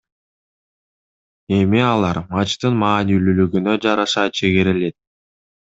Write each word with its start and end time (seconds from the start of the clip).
Эми 1.57 1.83
алар 1.89 2.21
матчтын 2.33 2.81
маанилүүлүгүнө 2.85 3.79
жараша 3.87 4.29
чегерилет 4.41 5.01